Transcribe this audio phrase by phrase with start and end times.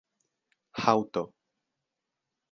[0.81, 1.23] haŭto